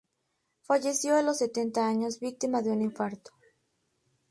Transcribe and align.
Falleció 0.63 1.15
a 1.15 1.21
los 1.21 1.37
setenta 1.37 1.87
años, 1.87 2.19
víctima 2.19 2.63
de 2.63 2.71
un 2.71 2.81
infarto. 2.81 3.33